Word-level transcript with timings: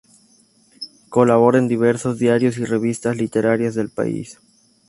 Colabora 1.09 1.59
en 1.59 1.67
diversos 1.67 2.17
diarios 2.17 2.57
y 2.57 2.65
revistas 2.65 3.17
literarias 3.17 3.75
del 3.75 3.91
país. 3.91 4.39